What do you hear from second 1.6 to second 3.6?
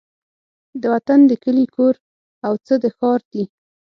کور او څه د ښار دي